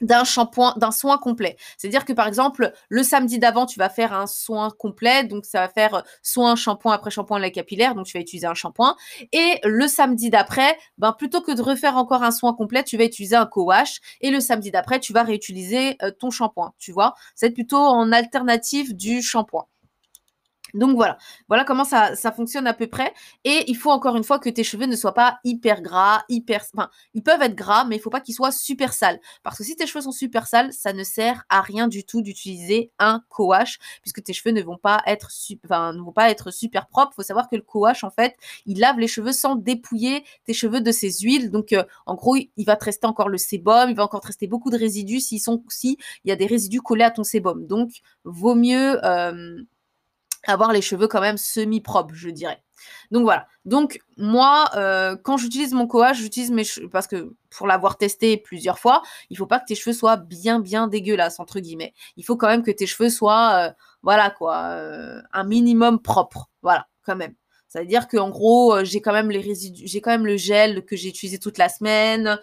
d'un 0.00 0.24
shampoing, 0.24 0.74
d'un 0.76 0.90
soin 0.90 1.18
complet. 1.18 1.56
C'est-à-dire 1.76 2.04
que 2.04 2.12
par 2.12 2.26
exemple, 2.26 2.72
le 2.88 3.02
samedi 3.02 3.38
d'avant, 3.38 3.66
tu 3.66 3.78
vas 3.78 3.88
faire 3.88 4.12
un 4.12 4.26
soin 4.26 4.70
complet, 4.70 5.24
donc 5.24 5.44
ça 5.44 5.60
va 5.60 5.68
faire 5.68 6.02
soin, 6.22 6.56
shampoing 6.56 6.92
après 6.92 7.10
shampoing 7.10 7.38
lait 7.38 7.52
capillaire, 7.52 7.94
donc 7.94 8.06
tu 8.06 8.16
vas 8.16 8.20
utiliser 8.20 8.46
un 8.46 8.54
shampoing. 8.54 8.96
Et 9.32 9.60
le 9.64 9.88
samedi 9.88 10.30
d'après, 10.30 10.78
ben 10.98 11.12
plutôt 11.12 11.40
que 11.40 11.52
de 11.52 11.62
refaire 11.62 11.96
encore 11.96 12.22
un 12.22 12.30
soin 12.30 12.54
complet, 12.54 12.84
tu 12.84 12.96
vas 12.96 13.04
utiliser 13.04 13.36
un 13.36 13.46
co-wash. 13.46 14.00
Et 14.20 14.30
le 14.30 14.40
samedi 14.40 14.70
d'après, 14.70 15.00
tu 15.00 15.12
vas 15.12 15.22
réutiliser 15.22 15.96
euh, 16.02 16.10
ton 16.10 16.30
shampoing. 16.30 16.74
Tu 16.78 16.92
vois, 16.92 17.14
c'est 17.34 17.50
plutôt 17.50 17.78
en 17.78 18.12
alternative 18.12 18.96
du 18.96 19.22
shampoing. 19.22 19.66
Donc 20.74 20.96
voilà, 20.96 21.16
voilà 21.48 21.64
comment 21.64 21.84
ça, 21.84 22.14
fonctionne 22.32 22.66
à 22.66 22.74
peu 22.74 22.86
près. 22.86 23.12
Et 23.44 23.64
il 23.68 23.76
faut 23.76 23.90
encore 23.90 24.16
une 24.16 24.24
fois 24.24 24.38
que 24.38 24.48
tes 24.48 24.64
cheveux 24.64 24.86
ne 24.86 24.96
soient 24.96 25.14
pas 25.14 25.38
hyper 25.44 25.82
gras, 25.82 26.22
hyper... 26.28 26.64
Enfin, 26.74 26.90
ils 27.14 27.22
peuvent 27.22 27.42
être 27.42 27.54
gras, 27.54 27.84
mais 27.84 27.96
il 27.96 28.00
faut 28.00 28.10
pas 28.10 28.20
qu'ils 28.20 28.34
soient 28.34 28.52
super 28.52 28.92
sales. 28.92 29.20
Parce 29.42 29.58
que 29.58 29.64
si 29.64 29.76
tes 29.76 29.86
cheveux 29.86 30.02
sont 30.02 30.12
super 30.12 30.46
sales, 30.46 30.72
ça 30.72 30.92
ne 30.92 31.04
sert 31.04 31.44
à 31.48 31.60
rien 31.60 31.88
du 31.88 32.04
tout 32.04 32.22
d'utiliser 32.22 32.90
un 32.98 33.22
co-wash, 33.28 33.78
puisque 34.02 34.22
tes 34.22 34.32
cheveux 34.32 34.54
ne 34.54 34.62
vont 34.62 34.76
pas 34.76 35.02
être, 35.06 35.30
ne 35.64 36.02
vont 36.02 36.12
pas 36.12 36.30
être 36.30 36.50
super 36.50 36.86
propres. 36.86 37.12
Il 37.14 37.16
faut 37.16 37.26
savoir 37.26 37.48
que 37.48 37.56
le 37.56 37.62
co-wash, 37.62 38.04
en 38.04 38.10
fait, 38.10 38.36
il 38.66 38.78
lave 38.78 38.98
les 38.98 39.08
cheveux 39.08 39.32
sans 39.32 39.56
dépouiller 39.56 40.24
tes 40.44 40.52
cheveux 40.52 40.80
de 40.80 40.92
ces 40.92 41.10
huiles. 41.20 41.50
Donc, 41.50 41.72
euh, 41.72 41.84
en 42.06 42.14
gros, 42.14 42.36
il 42.36 42.64
va 42.64 42.76
te 42.76 42.84
rester 42.84 43.06
encore 43.06 43.28
le 43.28 43.38
sébum, 43.38 43.88
il 43.88 43.96
va 43.96 44.04
encore 44.04 44.20
te 44.20 44.26
rester 44.26 44.46
beaucoup 44.46 44.70
de 44.70 44.76
résidus 44.78 45.20
sont, 45.38 45.62
si 45.68 45.98
il 46.24 46.28
y 46.28 46.32
a 46.32 46.36
des 46.36 46.46
résidus 46.46 46.80
collés 46.80 47.04
à 47.04 47.10
ton 47.10 47.24
sébum. 47.24 47.66
Donc, 47.66 47.90
vaut 48.24 48.54
mieux... 48.54 49.04
Euh, 49.04 49.62
avoir 50.46 50.72
les 50.72 50.82
cheveux 50.82 51.08
quand 51.08 51.20
même 51.20 51.36
semi-propres, 51.36 52.14
je 52.14 52.30
dirais. 52.30 52.62
Donc 53.10 53.22
voilà. 53.22 53.46
Donc 53.64 54.00
moi, 54.16 54.70
euh, 54.76 55.16
quand 55.16 55.36
j'utilise 55.36 55.72
mon 55.72 55.86
coage, 55.86 56.18
j'utilise 56.18 56.50
mes 56.50 56.64
cheveux 56.64 56.88
parce 56.88 57.06
que 57.06 57.34
pour 57.50 57.66
l'avoir 57.66 57.96
testé 57.96 58.36
plusieurs 58.36 58.78
fois, 58.78 59.02
il 59.30 59.36
faut 59.36 59.46
pas 59.46 59.60
que 59.60 59.66
tes 59.66 59.74
cheveux 59.74 59.94
soient 59.94 60.16
bien 60.16 60.60
bien 60.60 60.88
dégueulasses 60.88 61.40
entre 61.40 61.60
guillemets. 61.60 61.94
Il 62.16 62.24
faut 62.24 62.36
quand 62.36 62.48
même 62.48 62.62
que 62.62 62.70
tes 62.70 62.86
cheveux 62.86 63.10
soient, 63.10 63.68
euh, 63.68 63.72
voilà 64.02 64.30
quoi, 64.30 64.56
euh, 64.72 65.20
un 65.32 65.44
minimum 65.44 66.00
propre. 66.00 66.50
Voilà, 66.62 66.86
quand 67.04 67.16
même. 67.16 67.34
Ça 67.68 67.80
veut 67.80 67.86
dire 67.86 68.08
qu'en 68.08 68.30
gros, 68.30 68.82
j'ai 68.82 69.02
quand 69.02 69.12
même 69.12 69.30
les 69.30 69.40
résidus, 69.40 69.86
j'ai 69.86 70.00
quand 70.00 70.10
même 70.10 70.24
le 70.24 70.38
gel 70.38 70.86
que 70.86 70.96
j'ai 70.96 71.10
utilisé 71.10 71.38
toute 71.38 71.58
la 71.58 71.68
semaine. 71.68 72.38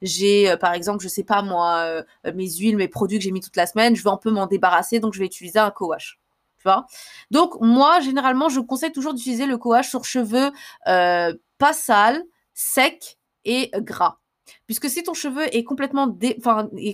j'ai, 0.00 0.56
par 0.58 0.72
exemple, 0.72 1.02
je 1.02 1.08
sais 1.08 1.24
pas 1.24 1.42
moi, 1.42 2.02
mes 2.34 2.50
huiles, 2.50 2.78
mes 2.78 2.88
produits 2.88 3.18
que 3.18 3.24
j'ai 3.24 3.32
mis 3.32 3.42
toute 3.42 3.56
la 3.56 3.66
semaine. 3.66 3.94
Je 3.96 4.02
veux 4.02 4.08
un 4.08 4.16
peu 4.16 4.30
m'en 4.30 4.46
débarrasser, 4.46 4.98
donc 4.98 5.12
je 5.12 5.18
vais 5.18 5.26
utiliser 5.26 5.58
un 5.58 5.70
co-wash. 5.70 6.19
Donc, 7.30 7.60
moi, 7.60 8.00
généralement, 8.00 8.48
je 8.48 8.60
conseille 8.60 8.92
toujours 8.92 9.14
d'utiliser 9.14 9.46
le 9.46 9.58
coage 9.58 9.88
sur 9.88 10.04
cheveux 10.04 10.50
euh, 10.88 11.34
pas 11.58 11.72
sales, 11.72 12.22
secs 12.54 13.18
et 13.44 13.70
gras. 13.76 14.18
Puisque 14.66 14.88
si 14.88 15.02
ton 15.02 15.14
cheveu 15.14 15.54
est 15.54 15.64
complètement, 15.64 16.16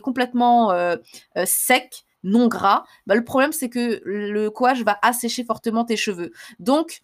complètement 0.02 0.73
euh, 0.73 0.96
euh, 1.37 1.44
sec, 1.46 2.04
non 2.23 2.49
gras, 2.49 2.85
bah, 3.06 3.14
le 3.14 3.25
problème 3.25 3.52
c'est 3.52 3.68
que 3.68 4.00
le 4.04 4.49
coage 4.50 4.82
va 4.82 4.99
assécher 5.02 5.44
fortement 5.44 5.85
tes 5.85 5.96
cheveux. 5.96 6.32
Donc, 6.58 7.02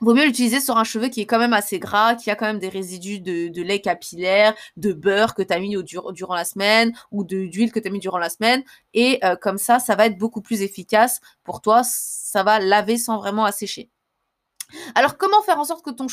vaut 0.00 0.14
mieux 0.14 0.24
l'utiliser 0.24 0.60
sur 0.60 0.78
un 0.78 0.84
cheveu 0.84 1.08
qui 1.08 1.20
est 1.20 1.26
quand 1.26 1.38
même 1.38 1.52
assez 1.52 1.78
gras, 1.78 2.14
qui 2.14 2.30
a 2.30 2.36
quand 2.36 2.46
même 2.46 2.58
des 2.58 2.68
résidus 2.68 3.20
de, 3.20 3.62
lait 3.62 3.80
capillaire, 3.80 4.54
de 4.76 4.92
beurre 4.92 5.34
que 5.34 5.42
tu 5.42 5.52
as 5.52 5.60
mis 5.60 5.76
durant 5.84 6.34
la 6.34 6.44
semaine 6.44 6.92
ou 7.10 7.24
d'huile 7.24 7.72
que 7.72 7.78
tu 7.78 7.88
as 7.88 7.90
mis 7.90 8.00
durant 8.00 8.18
la 8.18 8.28
semaine. 8.30 8.62
Et 8.94 9.20
euh, 9.24 9.36
comme 9.36 9.58
ça, 9.58 9.78
ça 9.78 9.94
va 9.94 10.06
être 10.06 10.18
beaucoup 10.18 10.40
plus 10.40 10.62
efficace 10.62 11.20
pour 11.44 11.60
toi. 11.60 11.82
Ça 11.84 12.42
va 12.42 12.58
laver 12.58 12.96
sans 12.96 13.18
vraiment 13.18 13.44
assécher. 13.44 13.90
Alors, 14.94 15.16
comment 15.16 15.42
faire 15.42 15.58
en 15.58 15.64
sorte 15.64 15.84
que 15.84 15.90
ton, 15.90 16.06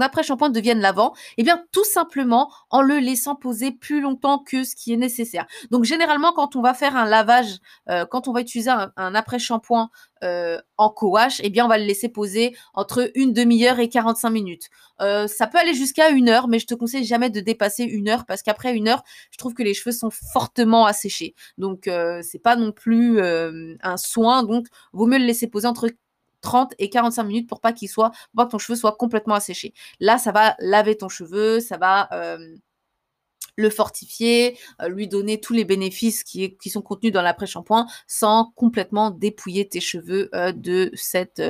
après-shampoing 0.00 0.50
devienne 0.50 0.80
lavant? 0.80 1.14
Eh 1.36 1.42
bien, 1.42 1.64
tout 1.72 1.84
simplement 1.84 2.50
en 2.70 2.82
le 2.82 2.98
laissant 2.98 3.34
poser 3.34 3.72
plus 3.72 4.00
longtemps 4.00 4.38
que 4.38 4.64
ce 4.64 4.74
qui 4.74 4.92
est 4.92 4.96
nécessaire. 4.96 5.46
Donc, 5.70 5.84
généralement, 5.84 6.32
quand 6.32 6.56
on 6.56 6.62
va 6.62 6.74
faire 6.74 6.96
un 6.96 7.04
lavage, 7.04 7.58
euh, 7.88 8.06
quand 8.06 8.28
on 8.28 8.32
va 8.32 8.40
utiliser 8.40 8.70
un, 8.70 9.14
après-shampoing 9.14 9.90
euh, 10.24 10.58
en 10.76 10.90
co-wash, 10.90 11.40
eh 11.42 11.50
bien, 11.50 11.64
on 11.64 11.68
va 11.68 11.78
le 11.78 11.84
laisser 11.84 12.08
poser 12.08 12.56
entre 12.74 13.10
une 13.14 13.32
demi-heure 13.32 13.78
et 13.80 13.88
45 13.88 14.30
minutes. 14.30 14.68
Euh, 15.00 15.26
ça 15.26 15.46
peut 15.46 15.58
aller 15.58 15.74
jusqu'à 15.74 16.10
une 16.10 16.28
heure, 16.28 16.48
mais 16.48 16.58
je 16.58 16.66
te 16.66 16.74
conseille 16.74 17.04
jamais 17.04 17.30
de 17.30 17.40
dépasser 17.40 17.84
une 17.84 18.08
heure 18.08 18.24
parce 18.26 18.42
qu'après 18.42 18.74
une 18.74 18.88
heure, 18.88 19.02
je 19.30 19.38
trouve 19.38 19.54
que 19.54 19.62
les 19.62 19.74
cheveux 19.74 19.94
sont 19.94 20.10
fortement 20.10 20.86
asséchés. 20.86 21.34
Donc, 21.58 21.88
c'est 22.22 22.42
pas 22.42 22.56
non 22.56 22.72
plus 22.72 23.20
un 23.20 23.96
soin. 23.96 24.42
Donc, 24.42 24.66
vaut 24.92 25.06
mieux 25.06 25.18
le 25.18 25.24
laisser 25.24 25.48
poser 25.48 25.66
entre 25.66 25.88
30 26.42 26.74
et 26.78 26.90
45 26.90 27.22
minutes 27.24 27.48
pour 27.48 27.60
pas 27.60 27.72
qu'il 27.72 27.88
soit, 27.88 28.10
pour 28.34 28.44
que 28.46 28.50
ton 28.50 28.58
cheveu 28.58 28.76
soit 28.76 28.92
complètement 28.92 29.34
asséché. 29.34 29.72
Là, 30.00 30.18
ça 30.18 30.32
va 30.32 30.54
laver 30.58 30.96
ton 30.96 31.08
cheveu, 31.08 31.60
ça 31.60 31.78
va, 31.78 32.08
euh, 32.12 32.56
le 33.56 33.70
fortifier, 33.70 34.58
euh, 34.80 34.88
lui 34.88 35.08
donner 35.08 35.40
tous 35.40 35.52
les 35.52 35.64
bénéfices 35.64 36.24
qui, 36.24 36.56
sont 36.66 36.82
contenus 36.82 37.12
dans 37.12 37.22
l'après-shampoing 37.22 37.86
sans 38.06 38.52
complètement 38.56 39.10
dépouiller 39.10 39.68
tes 39.68 39.80
cheveux 39.80 40.30
euh, 40.34 40.52
de 40.52 40.90
cette 40.94 41.42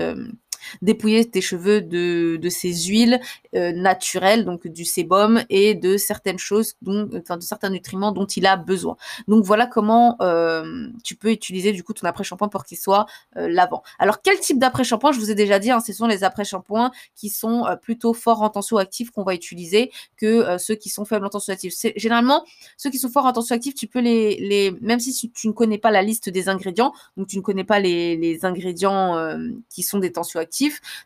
dépouiller 0.81 1.29
tes 1.29 1.41
cheveux 1.41 1.81
de, 1.81 2.49
ces 2.49 2.73
huiles 2.73 3.21
euh, 3.55 3.73
naturelles, 3.73 4.45
donc 4.45 4.67
du 4.67 4.85
sébum 4.85 5.43
et 5.49 5.75
de 5.75 5.97
certaines 5.97 6.39
choses, 6.39 6.75
enfin 6.87 7.37
de 7.37 7.43
certains 7.43 7.71
nutriments 7.71 8.13
dont 8.13 8.27
il 8.27 8.47
a 8.47 8.57
besoin. 8.57 8.97
Donc 9.29 9.45
voilà 9.45 9.67
comment 9.67 10.17
euh, 10.21 10.89
tu 11.05 11.17
peux 11.17 11.31
utiliser 11.31 11.73
du 11.73 11.83
coup 11.83 11.93
ton 11.93 12.07
après-shampoing 12.07 12.49
pour 12.49 12.65
qu'il 12.65 12.79
soit 12.79 13.07
euh, 13.37 13.49
lavant. 13.49 13.83
Alors 13.99 14.23
quel 14.23 14.39
type 14.39 14.59
d'après-shampoing? 14.59 15.13
Je 15.13 15.19
vous 15.19 15.31
ai 15.31 15.35
déjà 15.35 15.59
dit, 15.59 15.71
hein, 15.71 15.81
ce 15.81 15.93
sont 15.93 16.07
les 16.07 16.25
après-shampoings 16.25 16.91
qui 17.15 17.29
sont 17.29 17.65
plutôt 17.83 18.15
forts 18.15 18.43
en 18.43 18.51
tensioactifs 18.51 19.11
qu'on 19.11 19.23
va 19.23 19.35
utiliser 19.35 19.91
que 20.17 20.59
ceux 20.59 20.75
qui 20.75 20.89
sont 20.89 21.05
faibles 21.05 21.27
en 21.27 21.31
tensioactifs. 21.31 21.75
Généralement 21.97 22.45
ceux 22.77 22.91
qui 22.91 22.99
sont 22.99 23.11
forts 23.11 23.27
en 23.27 23.33
tensioactifs, 23.33 23.75
tu 23.75 23.87
peux 23.87 24.01
les, 24.01 24.75
même 24.81 25.01
si 25.01 25.31
tu 25.31 25.49
ne 25.49 25.53
connais 25.53 25.79
pas 25.79 25.91
la 25.91 26.03
liste 26.03 26.29
des 26.29 26.49
ingrédients, 26.49 26.93
donc 27.17 27.29
tu 27.29 27.37
ne 27.37 27.43
connais 27.43 27.65
pas 27.65 27.81
les, 27.81 28.45
ingrédients 28.45 29.37
qui 29.69 29.83
sont 29.83 29.99
des 29.99 30.13
tensioactifs 30.13 30.52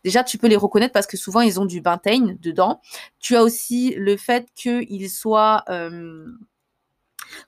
déjà 0.04 0.24
tu 0.24 0.38
peux 0.38 0.46
les 0.46 0.56
reconnaître 0.56 0.92
parce 0.92 1.06
que 1.06 1.16
souvent 1.16 1.40
ils 1.40 1.60
ont 1.60 1.66
du 1.66 1.80
bentane 1.80 2.36
dedans. 2.40 2.80
Tu 3.20 3.36
as 3.36 3.42
aussi 3.42 3.94
le 3.96 4.16
fait 4.16 4.48
qu'ils 4.54 5.10
soient 5.10 5.64
euh, 5.68 6.26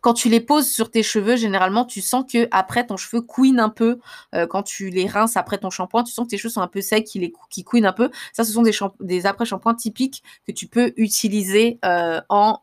quand 0.00 0.14
tu 0.14 0.28
les 0.28 0.40
poses 0.40 0.69
sur 0.69 0.90
tes 0.90 1.02
cheveux, 1.02 1.37
généralement, 1.37 1.85
tu 1.85 2.00
sens 2.00 2.25
que 2.31 2.49
après 2.50 2.87
ton 2.87 2.97
cheveu 2.97 3.21
couine 3.23 3.61
un 3.61 3.69
peu. 3.69 3.99
Euh, 4.35 4.47
quand 4.47 4.62
tu 4.62 4.90
les 4.90 5.07
rinces 5.07 5.37
après 5.37 5.59
ton 5.59 5.71
shampoing, 5.71 6.05
tu 6.05 6.12
sens 6.12 6.26
que 6.26 6.31
tes 6.31 6.38
cheveux 6.38 6.50
sont 6.52 6.61
un 6.61 6.69
peu 6.69 6.81
secs, 6.81 7.05
qui, 7.05 7.64
couinent 7.64 7.87
un 7.87 7.93
peu. 7.93 8.11
Ça, 8.33 8.45
ce 8.45 8.52
sont 8.52 8.62
des, 9.00 9.26
après-shampoings 9.26 9.75
typiques 9.75 10.23
que 10.47 10.52
tu 10.52 10.67
peux 10.67 10.93
utiliser 10.97 11.78
euh, 11.85 12.21
en 12.28 12.59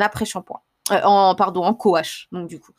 après-shampoing. 0.00 0.60
En, 0.90 1.34
pardon, 1.34 1.64
en 1.64 1.74
co-wash, 1.74 2.28
donc 2.32 2.48
du 2.48 2.60
coup. 2.60 2.72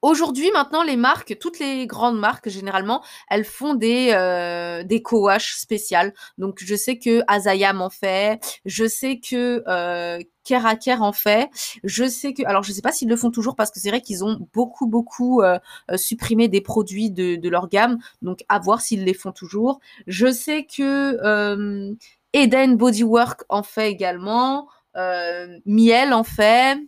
Aujourd'hui, 0.00 0.50
maintenant, 0.52 0.84
les 0.84 0.96
marques, 0.96 1.36
toutes 1.40 1.58
les 1.58 1.86
grandes 1.88 2.18
marques, 2.18 2.48
généralement, 2.48 3.02
elles 3.28 3.44
font 3.44 3.74
des, 3.74 4.10
euh, 4.12 4.84
des 4.84 5.02
co-wash 5.02 5.56
spéciales. 5.56 6.14
Donc, 6.38 6.58
je 6.64 6.76
sais 6.76 6.98
que 6.98 7.22
Azayam 7.26 7.82
en 7.82 7.90
fait, 7.90 8.60
je 8.64 8.86
sais 8.86 9.18
que 9.18 9.64
euh, 9.66 10.18
Keraker 10.44 11.02
en 11.02 11.12
fait, 11.12 11.50
je 11.82 12.08
sais 12.08 12.32
que, 12.32 12.44
alors 12.46 12.62
je 12.62 12.72
sais 12.72 12.80
pas 12.80 12.92
s'ils 12.92 13.08
le 13.08 13.16
font 13.16 13.30
toujours 13.30 13.56
parce 13.56 13.70
que 13.72 13.80
c'est 13.80 13.90
vrai 13.90 14.00
qu'ils 14.00 14.24
ont 14.24 14.38
beaucoup, 14.54 14.86
beaucoup 14.86 15.42
euh, 15.42 15.58
euh, 15.90 15.96
supprimé 15.96 16.46
des 16.48 16.60
produits 16.60 17.10
de, 17.10 17.36
de 17.36 17.48
leur 17.48 17.68
gamme. 17.68 17.98
Donc, 18.22 18.44
à 18.48 18.60
voir 18.60 18.80
s'ils 18.80 19.04
les 19.04 19.14
font 19.14 19.32
toujours. 19.32 19.80
Je 20.06 20.30
sais 20.32 20.64
que 20.64 21.18
euh, 21.24 21.92
Eden 22.32 22.76
Bodywork 22.76 23.42
en 23.48 23.62
fait 23.64 23.90
également. 23.90 24.68
Euh, 24.96 25.58
Miel 25.66 26.12
en 26.12 26.24
fait. 26.24 26.78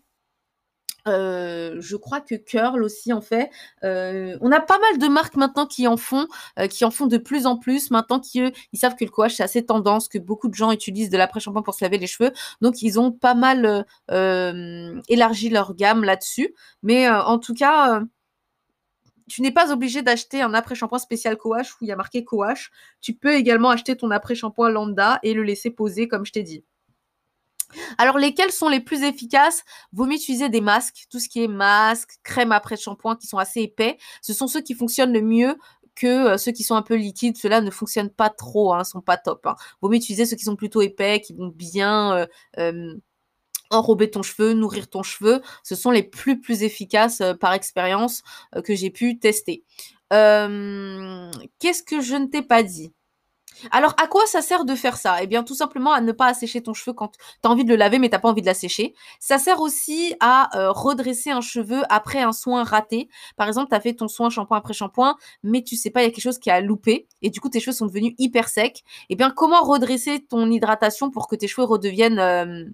Euh, 1.09 1.77
je 1.81 1.97
crois 1.97 2.21
que 2.21 2.35
Curl 2.35 2.83
aussi 2.83 3.13
en 3.13 3.21
fait. 3.21 3.51
Euh, 3.85 4.37
on 4.41 4.53
a 4.53 4.61
pas 4.61 4.79
mal 4.79 4.99
de 4.99 5.09
marques 5.09 5.37
maintenant 5.37 5.67
qui 5.67 5.87
en 5.87 5.97
font, 5.97 6.27
euh, 6.59 6.67
qui 6.67 6.85
en 6.85 6.91
font 6.91 7.07
de 7.07 7.17
plus 7.19 7.47
en 7.47 7.57
plus 7.57 7.91
maintenant, 7.91 8.21
qui 8.21 8.41
eux, 8.41 8.53
ils 8.73 8.79
savent 8.79 8.97
que 8.97 9.05
le 9.05 9.11
coach 9.11 9.35
c'est 9.35 9.43
assez 9.43 9.65
tendance, 9.65 10.09
que 10.09 10.19
beaucoup 10.19 10.49
de 10.49 10.55
gens 10.55 10.73
utilisent 10.73 11.11
de 11.11 11.19
l'après-shampoing 11.19 11.63
pour 11.63 11.75
se 11.75 11.85
laver 11.85 11.99
les 11.99 12.07
cheveux, 12.07 12.33
donc 12.61 12.83
ils 12.83 12.99
ont 13.01 13.13
pas 13.13 13.35
mal 13.35 13.85
élargi 15.09 15.49
leur 15.51 15.75
gamme 15.75 16.05
là-dessus. 16.05 16.55
Mais 16.83 17.09
en 17.09 17.39
tout 17.39 17.55
cas 17.55 18.03
tu 19.31 19.43
n'es 19.43 19.53
pas 19.53 19.73
obligé 19.73 20.03
d'acheter 20.03 20.43
un 20.43 20.55
après-shampoing 20.55 20.99
spécial 20.99 21.37
coash 21.37 21.73
où 21.75 21.79
il 21.83 21.89
y 21.89 21.93
a 21.93 21.97
marqué 21.97 22.25
coash. 22.25 22.71
Tu 23.01 23.15
peux 23.15 23.35
également 23.35 23.71
acheter 23.71 23.97
ton 23.97 24.11
après-shampoing 24.11 24.71
lambda 24.71 25.21
et 25.23 25.35
le 25.35 25.45
laisser 25.45 25.71
poser 25.71 26.09
comme 26.09 26.27
je 26.27 26.33
t'ai 26.33 26.43
dit. 26.43 26.65
Alors, 27.99 28.19
lesquels 28.19 28.53
sont 28.53 28.69
les 28.69 28.81
plus 28.81 29.03
efficaces? 29.03 29.65
Vaut 29.93 30.07
mieux 30.07 30.15
utiliser 30.15 30.49
des 30.49 30.61
masques, 30.61 31.07
tout 31.11 31.19
ce 31.19 31.29
qui 31.29 31.43
est 31.45 31.49
masque, 31.49 32.11
crème 32.23 32.53
après 32.53 32.77
shampoing 32.77 33.17
qui 33.17 33.27
sont 33.27 33.39
assez 33.39 33.61
épais. 33.61 33.99
Ce 34.23 34.33
sont 34.33 34.47
ceux 34.47 34.61
qui 34.61 34.75
fonctionnent 34.75 35.13
le 35.13 35.23
mieux 35.23 35.57
que 35.95 36.07
euh, 36.07 36.39
ceux 36.39 36.53
qui 36.53 36.63
sont 36.63 36.75
un 36.75 36.83
peu 36.83 36.95
liquides. 36.95 37.37
Ceux-là 37.37 37.61
ne 37.61 37.71
fonctionnent 37.71 38.11
pas 38.11 38.31
trop, 38.31 38.73
hein, 38.73 38.85
sont 38.85 39.01
pas 39.01 39.17
top. 39.17 39.47
Hein. 39.47 39.57
Vaut 39.81 39.89
mieux 39.89 39.97
utiliser 39.97 40.27
ceux 40.27 40.37
qui 40.37 40.45
sont 40.45 40.57
plutôt 40.57 40.83
épais, 40.83 41.21
qui 41.21 41.35
vont 41.35 41.49
bien 41.49 42.17
euh, 42.17 42.27
euh, 42.59 42.95
enrober 43.71 44.11
ton 44.11 44.23
cheveu, 44.23 44.53
nourrir 44.55 44.89
ton 44.89 45.03
cheveu. 45.03 45.43
Ce 45.63 45.75
sont 45.75 45.91
les 45.91 46.03
plus 46.03 46.63
efficaces 46.63 47.23
par 47.41 47.53
expérience 47.53 48.23
que 48.65 48.75
j'ai 48.75 48.91
pu 48.91 49.19
tester. 49.19 49.63
Qu'est-ce 50.11 51.83
que 51.85 52.01
je 52.01 52.17
ne 52.17 52.27
t'ai 52.27 52.43
pas 52.43 52.65
dit? 52.65 52.93
Alors, 53.71 53.95
à 54.03 54.07
quoi 54.07 54.27
ça 54.27 54.43
sert 54.43 54.65
de 54.65 54.75
faire 54.75 54.97
ça? 54.97 55.23
Eh 55.23 55.27
bien, 55.27 55.43
tout 55.43 55.55
simplement 55.55 55.93
à 55.93 56.01
ne 56.01 56.13
pas 56.13 56.27
assécher 56.27 56.63
ton 56.63 56.75
cheveu 56.75 56.93
quand 56.93 57.13
tu 57.13 57.19
as 57.45 57.49
envie 57.49 57.65
de 57.65 57.71
le 57.71 57.77
laver, 57.77 57.99
mais 57.99 58.09
tu 58.11 58.19
pas 58.19 58.29
envie 58.29 58.43
de 58.43 58.47
l'assécher. 58.47 58.95
Ça 59.19 59.39
sert 59.39 59.61
aussi 59.61 60.15
à 60.21 60.57
euh, 60.59 60.73
redresser 60.73 61.31
un 61.31 61.41
cheveu 61.41 61.83
après 61.89 62.21
un 62.21 62.33
soin 62.33 62.65
raté. 62.65 63.09
Par 63.37 63.49
exemple, 63.49 63.69
tu 63.71 63.77
as 63.77 63.81
fait 63.81 63.95
ton 63.95 64.09
soin 64.09 64.31
shampoing 64.31 64.59
après 64.59 64.75
shampoing, 64.75 65.17
mais 65.43 65.63
tu 65.63 65.77
sais 65.77 65.91
pas, 65.91 66.03
il 66.03 66.05
y 66.05 66.09
a 66.09 66.11
quelque 66.11 66.23
chose 66.23 66.39
qui 66.39 66.51
a 66.51 66.61
loupé, 66.61 67.07
et 67.23 67.31
du 67.31 67.41
coup, 67.41 67.49
tes 67.49 67.61
cheveux 67.61 67.75
sont 67.75 67.87
devenus 67.87 68.15
hyper 68.19 68.49
secs. 68.49 68.83
Eh 69.09 69.17
bien, 69.17 69.31
comment 69.31 69.63
redresser 69.63 70.25
ton 70.29 70.51
hydratation 70.51 71.11
pour 71.11 71.29
que 71.29 71.37
tes 71.37 71.49
cheveux 71.49 71.67
redeviennent... 71.67 72.19
Euh, 72.19 72.65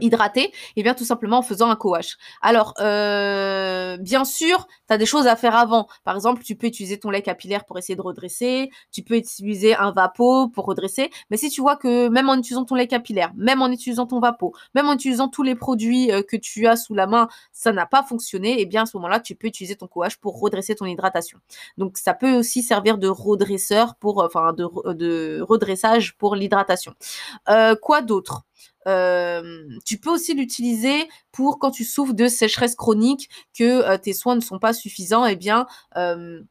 hydraté 0.00 0.40
Et 0.42 0.52
eh 0.76 0.82
bien 0.82 0.94
tout 0.94 1.04
simplement 1.04 1.38
en 1.38 1.42
faisant 1.42 1.70
un 1.70 1.76
co-wash. 1.76 2.16
Alors, 2.42 2.74
euh, 2.80 3.96
bien 3.98 4.24
sûr, 4.24 4.66
tu 4.88 4.94
as 4.94 4.98
des 4.98 5.06
choses 5.06 5.26
à 5.26 5.36
faire 5.36 5.56
avant. 5.56 5.88
Par 6.04 6.14
exemple, 6.14 6.42
tu 6.42 6.56
peux 6.56 6.66
utiliser 6.66 6.98
ton 6.98 7.10
lait 7.10 7.22
capillaire 7.22 7.64
pour 7.64 7.78
essayer 7.78 7.96
de 7.96 8.02
redresser, 8.02 8.70
tu 8.92 9.02
peux 9.02 9.16
utiliser 9.16 9.74
un 9.74 9.92
vapeau 9.92 10.48
pour 10.48 10.66
redresser, 10.66 11.10
mais 11.30 11.36
si 11.36 11.50
tu 11.50 11.60
vois 11.60 11.76
que 11.76 12.08
même 12.08 12.28
en 12.28 12.36
utilisant 12.36 12.64
ton 12.64 12.74
lait 12.74 12.86
capillaire, 12.86 13.32
même 13.36 13.62
en 13.62 13.70
utilisant 13.70 14.06
ton 14.06 14.20
vapeau, 14.20 14.54
même 14.74 14.88
en 14.88 14.94
utilisant 14.94 15.28
tous 15.28 15.42
les 15.42 15.54
produits 15.54 16.10
euh, 16.12 16.22
que 16.22 16.36
tu 16.36 16.66
as 16.66 16.76
sous 16.76 16.94
la 16.94 17.06
main, 17.06 17.28
ça 17.52 17.72
n'a 17.72 17.86
pas 17.86 18.02
fonctionné, 18.02 18.58
et 18.58 18.62
eh 18.62 18.66
bien 18.66 18.82
à 18.82 18.86
ce 18.86 18.96
moment-là, 18.96 19.20
tu 19.20 19.34
peux 19.34 19.46
utiliser 19.46 19.76
ton 19.76 19.86
co-wash 19.86 20.16
pour 20.18 20.40
redresser 20.40 20.74
ton 20.74 20.86
hydratation. 20.86 21.38
Donc 21.76 21.98
ça 21.98 22.14
peut 22.14 22.34
aussi 22.34 22.62
servir 22.62 22.98
de 22.98 23.08
redresseur 23.08 23.96
pour, 23.96 24.22
enfin 24.22 24.52
de, 24.52 25.40
redressage 25.42 26.16
pour 26.16 26.34
l'hydratation. 26.34 26.94
Euh, 27.48 27.74
quoi 27.76 28.02
d'autre? 28.02 28.47
Euh, 28.86 29.42
tu 29.84 29.98
peux 29.98 30.10
aussi 30.10 30.34
l'utiliser 30.34 31.08
pour 31.32 31.58
quand 31.58 31.70
tu 31.70 31.84
souffres 31.84 32.14
de 32.14 32.28
sécheresse 32.28 32.74
chronique, 32.74 33.28
que 33.56 33.64
euh, 33.64 33.98
tes 33.98 34.12
soins 34.12 34.34
ne 34.36 34.40
sont 34.40 34.58
pas 34.58 34.72
suffisants, 34.72 35.26
eh 35.26 35.36
bien 35.36 35.66
euh, 35.96 36.42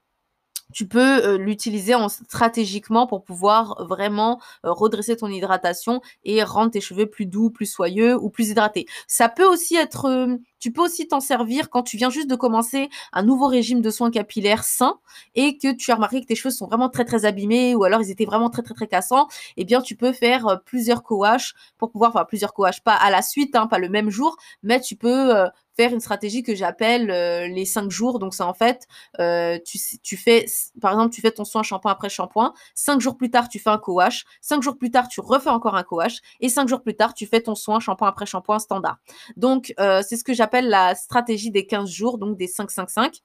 tu 0.74 0.88
peux 0.88 1.25
euh, 1.25 1.38
l'utiliser 1.38 1.95
en, 1.95 2.09
stratégiquement 2.09 3.07
pour 3.07 3.24
pouvoir 3.24 3.86
vraiment 3.88 4.39
euh, 4.65 4.71
redresser 4.71 5.15
ton 5.15 5.27
hydratation 5.27 6.01
et 6.24 6.43
rendre 6.43 6.71
tes 6.71 6.81
cheveux 6.81 7.05
plus 7.05 7.25
doux, 7.25 7.50
plus 7.50 7.65
soyeux 7.65 8.15
ou 8.15 8.29
plus 8.29 8.50
hydratés. 8.50 8.86
Ça 9.07 9.29
peut 9.29 9.45
aussi 9.45 9.75
être, 9.75 10.05
euh, 10.05 10.36
tu 10.59 10.71
peux 10.71 10.81
aussi 10.81 11.07
t'en 11.07 11.19
servir 11.19 11.69
quand 11.69 11.83
tu 11.83 11.97
viens 11.97 12.09
juste 12.09 12.29
de 12.29 12.36
commencer 12.36 12.89
un 13.13 13.24
nouveau 13.24 13.47
régime 13.47 13.81
de 13.81 13.89
soins 13.89 14.12
capillaires 14.12 14.63
sain 14.63 15.00
et 15.36 15.57
que 15.57 15.74
tu 15.74 15.91
as 15.91 15.95
remarqué 15.95 16.21
que 16.21 16.27
tes 16.27 16.36
cheveux 16.36 16.53
sont 16.53 16.67
vraiment 16.67 16.89
très 16.89 17.05
très 17.05 17.25
abîmés 17.25 17.75
ou 17.75 17.83
alors 17.83 18.01
ils 18.01 18.12
étaient 18.12 18.25
vraiment 18.25 18.50
très 18.50 18.62
très 18.62 18.74
très 18.74 18.88
cassants. 18.88 19.27
Eh 19.55 19.65
bien, 19.65 19.81
tu 19.81 19.95
peux 19.95 20.13
faire 20.13 20.62
plusieurs 20.65 21.03
co-wash 21.03 21.53
pour 21.77 21.91
pouvoir, 21.91 22.12
enfin 22.12 22.25
plusieurs 22.25 22.53
co-wash, 22.53 22.81
pas 22.83 22.95
à 22.95 23.09
la 23.09 23.21
suite, 23.21 23.55
hein, 23.55 23.67
pas 23.67 23.79
le 23.79 23.89
même 23.89 24.09
jour, 24.09 24.36
mais 24.63 24.81
tu 24.81 24.95
peux 24.95 25.47
faire 25.77 25.93
une 25.93 26.00
stratégie 26.00 26.43
que 26.43 26.55
j'appelle 26.55 27.12
euh, 27.12 27.48
les 27.48 27.65
cinq 27.65 27.89
jours. 27.91 28.19
Donc, 28.19 28.34
c'est 28.34 28.43
en 28.43 28.53
fait, 28.53 28.88
euh, 29.19 29.60
tu, 30.03 30.17
fais, 30.17 30.46
par 30.81 30.91
exemple, 30.91 31.13
tu 31.13 31.22
fais 31.22 31.31
ton 31.31 31.46
soin 31.46 31.63
shampoing 31.63 31.91
après 31.91 32.10
shampoing. 32.10 32.53
Cinq 32.74 33.00
jours 33.00 33.15
plus 33.15 33.29
tard, 33.29 33.48
tu 33.48 33.60
fais 33.60 33.69
un 33.69 33.77
co-wash. 33.77 34.25
Cinq 34.41 34.63
jours 34.63 34.77
plus 34.77 34.91
tard, 34.91 35.07
tu 35.07 35.22
refais 35.22 35.50
encore 35.50 35.75
un 35.75 35.84
co-wash. 35.84 36.17
Et 36.39 36.50
cinq 36.50 36.67
jours 36.67 36.81
plus 36.81 36.96
tard, 36.96 37.13
tu 37.13 37.27
fais 37.27 37.41
ton 37.41 37.55
soin 37.55 37.79
shampoing 37.79 38.07
après 38.07 38.25
shampoing 38.25 38.60
standard. 38.60 38.98
Donc, 39.36 39.74
euh, 39.79 40.01
c'est 40.07 40.17
ce 40.17 40.24
que 40.24 40.34
j'appelle 40.34 40.67
la 40.67 40.96
stratégie 40.96 41.51
des 41.51 41.65
15 41.65 41.89
jours, 41.89 42.17
donc 42.17 42.38
des 42.38 42.48
5-5-5 42.48 43.22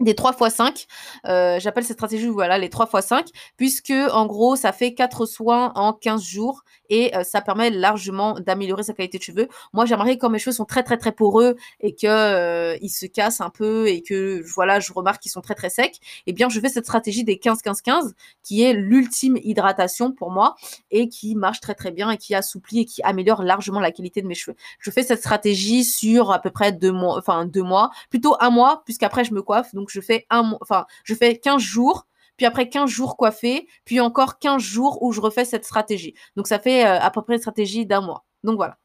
des 0.00 0.14
3 0.14 0.32
x 0.40 0.54
5. 0.54 0.86
Euh, 1.26 1.60
J'appelle 1.60 1.84
cette 1.84 1.96
stratégie, 1.96 2.26
voilà, 2.26 2.58
les 2.58 2.68
3 2.68 2.88
x 2.92 3.06
5, 3.06 3.26
puisque 3.56 3.92
en 4.12 4.26
gros, 4.26 4.56
ça 4.56 4.72
fait 4.72 4.94
4 4.94 5.26
soins 5.26 5.72
en 5.74 5.92
15 5.92 6.22
jours 6.22 6.64
et 6.90 7.16
euh, 7.16 7.24
ça 7.24 7.40
permet 7.40 7.70
largement 7.70 8.34
d'améliorer 8.40 8.82
sa 8.82 8.92
qualité 8.92 9.18
de 9.18 9.22
cheveux. 9.22 9.48
Moi, 9.72 9.86
j'aimerais 9.86 10.18
quand 10.18 10.30
mes 10.30 10.38
cheveux 10.38 10.54
sont 10.54 10.64
très 10.64 10.82
très 10.82 10.96
très 10.96 11.12
poreux 11.12 11.56
et 11.80 11.94
que 11.94 12.06
euh, 12.06 12.76
ils 12.82 12.90
se 12.90 13.06
cassent 13.06 13.40
un 13.40 13.50
peu 13.50 13.88
et 13.88 14.02
que 14.02 14.42
voilà, 14.54 14.80
je 14.80 14.92
remarque 14.92 15.22
qu'ils 15.22 15.32
sont 15.32 15.40
très 15.40 15.54
très 15.54 15.70
secs, 15.70 15.98
eh 16.26 16.32
bien, 16.32 16.48
je 16.48 16.60
fais 16.60 16.68
cette 16.68 16.84
stratégie 16.84 17.24
des 17.24 17.36
15-15-15 17.36 18.12
qui 18.42 18.62
est 18.62 18.72
l'ultime 18.72 19.38
hydratation 19.42 20.12
pour 20.12 20.30
moi 20.30 20.56
et 20.90 21.08
qui 21.08 21.34
marche 21.34 21.60
très 21.60 21.74
très 21.74 21.90
bien 21.90 22.10
et 22.10 22.16
qui 22.16 22.34
assouplit 22.34 22.80
et 22.80 22.84
qui 22.84 23.02
améliore 23.02 23.42
largement 23.42 23.80
la 23.80 23.92
qualité 23.92 24.22
de 24.22 24.26
mes 24.26 24.34
cheveux. 24.34 24.56
Je 24.78 24.90
fais 24.90 25.02
cette 25.02 25.20
stratégie 25.20 25.84
sur 25.84 26.32
à 26.32 26.40
peu 26.40 26.50
près 26.50 26.72
deux 26.72 26.92
mois, 26.92 27.18
enfin 27.18 27.44
deux 27.46 27.62
mois, 27.62 27.90
plutôt 28.10 28.36
un 28.40 28.50
mois, 28.50 28.82
puisqu'après 28.84 29.24
je 29.24 29.32
me 29.32 29.42
coiffe, 29.42 29.72
je 29.90 30.00
fais 30.00 30.26
un, 30.30 30.56
enfin, 30.60 30.86
je 31.04 31.14
fais 31.14 31.38
15 31.38 31.60
jours 31.60 32.06
puis 32.36 32.46
après 32.46 32.68
15 32.68 32.90
jours 32.90 33.16
coiffés, 33.16 33.68
puis 33.84 34.00
encore 34.00 34.38
15 34.38 34.60
jours 34.60 35.02
où 35.02 35.12
je 35.12 35.20
refais 35.20 35.44
cette 35.44 35.64
stratégie. 35.64 36.14
Donc 36.36 36.46
ça 36.46 36.58
fait 36.58 36.84
euh, 36.86 36.98
à 37.00 37.10
peu 37.10 37.22
près 37.22 37.34
une 37.34 37.40
stratégie 37.40 37.86
d'un 37.86 38.00
mois. 38.00 38.24
Donc 38.42 38.56
voilà. 38.56 38.78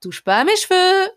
touche 0.00 0.24
pas 0.24 0.38
à 0.38 0.44
mes 0.44 0.56
cheveux. 0.56 1.10